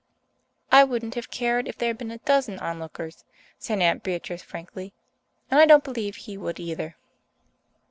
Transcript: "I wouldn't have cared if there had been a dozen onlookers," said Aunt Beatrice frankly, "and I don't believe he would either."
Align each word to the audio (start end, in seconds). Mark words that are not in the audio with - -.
"I 0.71 0.83
wouldn't 0.83 1.13
have 1.13 1.29
cared 1.29 1.67
if 1.67 1.77
there 1.77 1.89
had 1.89 1.99
been 1.99 2.09
a 2.09 2.17
dozen 2.17 2.57
onlookers," 2.57 3.23
said 3.59 3.81
Aunt 3.81 4.01
Beatrice 4.01 4.41
frankly, 4.41 4.93
"and 5.51 5.59
I 5.59 5.67
don't 5.67 5.83
believe 5.83 6.15
he 6.15 6.39
would 6.39 6.59
either." 6.59 6.95